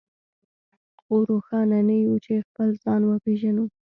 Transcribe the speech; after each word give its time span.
خو 1.01 1.15
روښانه 1.29 1.79
نه 1.89 1.95
يو 2.05 2.15
چې 2.25 2.45
خپل 2.47 2.69
ځان 2.83 3.01
وپېژنو. 3.05 3.65